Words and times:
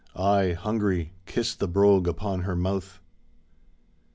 I, 0.15 0.53
hungry, 0.53 1.13
kissed 1.27 1.59
the 1.59 1.67
brogue 1.67 2.07
upon 2.07 2.41
her 2.41 2.55
mouth. 2.55 2.99